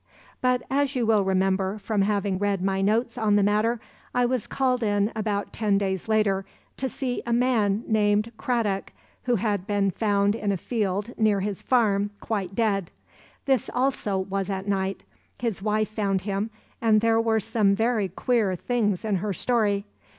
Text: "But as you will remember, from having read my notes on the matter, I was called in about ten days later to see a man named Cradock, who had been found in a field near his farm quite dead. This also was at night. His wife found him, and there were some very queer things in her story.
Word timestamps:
"But 0.41 0.63
as 0.67 0.95
you 0.95 1.05
will 1.05 1.23
remember, 1.23 1.77
from 1.77 2.01
having 2.01 2.39
read 2.39 2.63
my 2.63 2.81
notes 2.81 3.19
on 3.19 3.35
the 3.35 3.43
matter, 3.43 3.79
I 4.15 4.25
was 4.25 4.47
called 4.47 4.81
in 4.81 5.11
about 5.15 5.53
ten 5.53 5.77
days 5.77 6.07
later 6.07 6.43
to 6.77 6.89
see 6.89 7.21
a 7.27 7.31
man 7.31 7.83
named 7.87 8.31
Cradock, 8.35 8.93
who 9.25 9.35
had 9.35 9.67
been 9.67 9.91
found 9.91 10.33
in 10.33 10.51
a 10.51 10.57
field 10.57 11.13
near 11.19 11.41
his 11.41 11.61
farm 11.61 12.09
quite 12.19 12.55
dead. 12.55 12.89
This 13.45 13.69
also 13.71 14.17
was 14.17 14.49
at 14.49 14.67
night. 14.67 15.03
His 15.37 15.61
wife 15.61 15.89
found 15.89 16.21
him, 16.21 16.49
and 16.81 17.01
there 17.01 17.21
were 17.21 17.39
some 17.39 17.75
very 17.75 18.07
queer 18.09 18.55
things 18.55 19.05
in 19.05 19.17
her 19.17 19.33
story. 19.33 19.85